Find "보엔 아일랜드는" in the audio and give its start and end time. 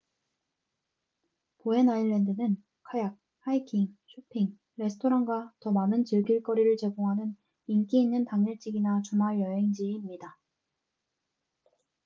1.59-2.63